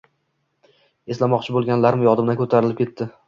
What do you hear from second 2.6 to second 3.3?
ketdi.